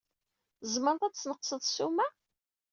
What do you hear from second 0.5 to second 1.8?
Tzemred ad d-tesneqsed